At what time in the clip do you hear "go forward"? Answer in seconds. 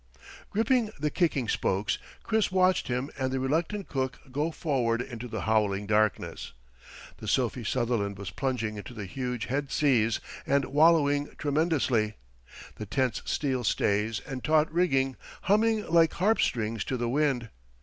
4.31-4.99